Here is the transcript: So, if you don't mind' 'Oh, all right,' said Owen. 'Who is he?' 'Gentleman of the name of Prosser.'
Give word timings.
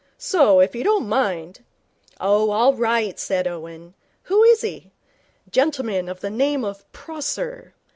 So, 0.17 0.59
if 0.59 0.73
you 0.73 0.83
don't 0.83 1.07
mind' 1.07 1.59
'Oh, 2.19 2.49
all 2.49 2.73
right,' 2.73 3.19
said 3.19 3.45
Owen. 3.45 3.93
'Who 4.23 4.43
is 4.43 4.61
he?' 4.61 4.89
'Gentleman 5.51 6.09
of 6.09 6.21
the 6.21 6.31
name 6.31 6.65
of 6.65 6.91
Prosser.' 6.91 7.75